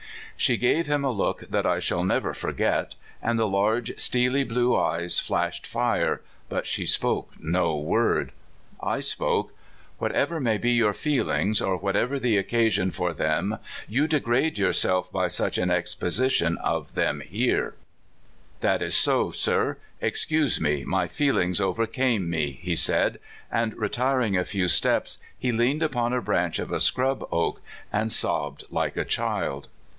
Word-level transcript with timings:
She 0.35 0.57
gave 0.57 0.87
him 0.87 1.03
a 1.05 1.11
look 1.11 1.41
that 1.41 1.67
I 1.67 1.77
shall 1.79 2.03
never 2.03 2.33
forget, 2.33 2.95
and 3.21 3.37
the 3.37 3.47
large 3.47 3.93
steely 3.99 4.43
blue 4.43 4.75
eyes 4.75 5.19
flashed 5.19 5.67
fire, 5.67 6.23
but 6.49 6.65
she 6.65 6.87
spoke 6.87 7.33
no 7.39 7.75
word. 7.77 8.31
I 8.81 9.01
spoke:" 9.01 9.53
Whatever 9.99 10.39
may 10.39 10.57
be 10.57 10.71
your 10.71 10.95
feelings, 10.95 11.61
or 11.61 11.77
whatever 11.77 12.17
the 12.17 12.37
occasion 12.37 12.89
for 12.89 13.13
them, 13.13 13.59
you 13.87 14.07
degrade 14.07 14.57
yourself 14.57 15.11
by 15.11 15.27
such 15.27 15.59
an 15.59 15.69
exhibition 15.69 16.57
of 16.57 16.95
them 16.95 17.21
here." 17.23 17.75
"That 18.61 18.81
is 18.81 18.97
so, 18.97 19.29
sir; 19.29 19.77
excuse 20.01 20.59
me, 20.59 20.83
my 20.83 21.07
feelings 21.07 21.61
over 21.61 21.85
came 21.85 22.27
me," 22.27 22.57
he 22.63 22.75
said, 22.75 23.19
and 23.51 23.75
retiring 23.75 24.35
a 24.35 24.43
few 24.45 24.67
steps, 24.67 25.19
he 25.37 25.51
leaned 25.51 25.83
upon 25.83 26.11
a 26.11 26.21
branch 26.23 26.57
of 26.57 26.71
a 26.71 26.79
scrub 26.79 27.23
oak 27.31 27.61
and 27.93 28.11
sobbed 28.11 28.63
like 28.71 28.97
a 28.97 29.05
child. 29.05 29.67